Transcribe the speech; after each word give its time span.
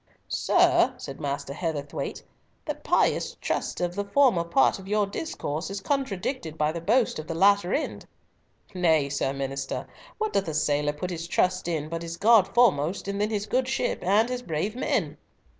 "Sir," 0.27 0.95
said 0.97 1.21
Master 1.21 1.53
Heatherthwayte, 1.53 2.23
"the 2.65 2.73
pious 2.73 3.37
trust 3.39 3.79
of 3.81 3.93
the 3.93 4.03
former 4.03 4.43
part 4.43 4.79
of 4.79 4.87
your 4.87 5.05
discourse 5.05 5.69
is 5.69 5.79
contradicted 5.79 6.57
by 6.57 6.71
the 6.71 6.81
boast 6.81 7.19
of 7.19 7.27
the 7.27 7.35
latter 7.35 7.71
end." 7.71 8.07
"Nay, 8.73 9.09
Sir 9.09 9.31
Minister, 9.31 9.85
what 10.17 10.33
doth 10.33 10.47
a 10.47 10.55
sailor 10.55 10.93
put 10.93 11.11
his 11.11 11.27
trust 11.27 11.67
in 11.67 11.87
but 11.87 12.01
his 12.01 12.17
God 12.17 12.47
foremost, 12.47 13.07
and 13.07 13.21
then 13.21 13.29
his 13.29 13.45
good 13.45 13.67
ship 13.67 13.99
and 14.01 14.27
his 14.27 14.41
brave 14.41 14.75
men?" 14.75 15.19